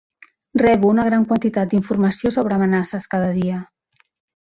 [0.61, 3.65] Rebo una gran quantitat d'informació sobre amenaces cada dia.